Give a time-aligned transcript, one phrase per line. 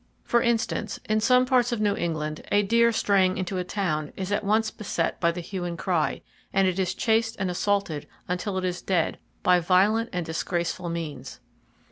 [0.23, 4.31] For instance, in some parts of New England a deer straying into a town is
[4.31, 8.57] at once beset by the hue and cry, and it is chased and assaulted until
[8.57, 11.39] it is dead, by violent and disgraceful means.